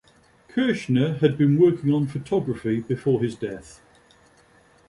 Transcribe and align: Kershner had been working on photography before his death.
Kershner 0.49 1.19
had 1.19 1.37
been 1.37 1.59
working 1.59 1.93
on 1.93 2.07
photography 2.07 2.79
before 2.79 3.21
his 3.21 3.35
death. 3.35 3.81